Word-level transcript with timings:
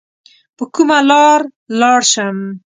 په 0.57 0.63
کومه 0.75 0.99
لار 1.09 1.39
لاړ 1.81 1.99
سم؟ 2.13 2.37